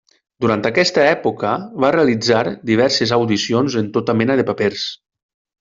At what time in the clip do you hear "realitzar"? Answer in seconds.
1.97-2.41